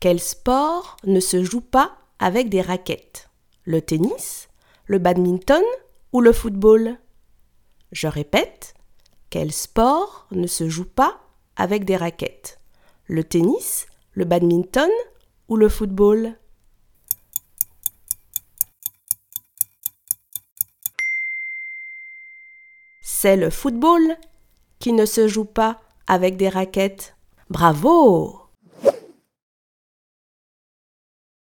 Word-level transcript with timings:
Quel 0.00 0.20
sport 0.20 0.96
ne 1.02 1.18
se 1.18 1.42
joue 1.42 1.60
pas 1.60 1.98
avec 2.20 2.48
des 2.50 2.60
raquettes? 2.60 3.30
Le 3.64 3.82
tennis, 3.82 4.48
le 4.86 4.98
badminton 4.98 5.62
ou 6.12 6.20
le 6.20 6.32
football? 6.32 6.96
Je 7.90 8.06
répète, 8.06 8.74
quel 9.28 9.52
sport 9.52 10.28
ne 10.30 10.46
se 10.46 10.68
joue 10.68 10.84
pas 10.84 11.20
avec 11.56 11.84
des 11.84 11.96
raquettes? 11.96 12.60
Le 13.06 13.24
tennis, 13.24 13.88
le 14.12 14.24
badminton 14.24 14.88
ou 15.48 15.56
le 15.56 15.68
football? 15.68 16.38
C'est 23.00 23.36
le 23.36 23.50
football 23.50 24.16
qui 24.78 24.92
ne 24.92 25.06
se 25.06 25.26
joue 25.26 25.44
pas 25.44 25.80
avec 26.06 26.36
des 26.36 26.48
raquettes. 26.48 27.16
Bravo! 27.50 28.47